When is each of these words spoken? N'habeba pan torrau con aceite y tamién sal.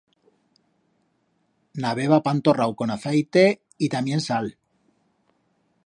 N'habeba 1.83 2.19
pan 2.29 2.39
torrau 2.47 2.71
con 2.81 2.89
aceite 2.97 3.45
y 3.89 3.93
tamién 3.97 4.21
sal. 4.31 4.47